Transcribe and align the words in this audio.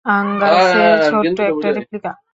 অ্যাঙ্গাসের 0.05 0.97
ছোট্ট 1.09 1.37
একটা 1.41 1.69
রেপ্লিকা! 1.71 2.11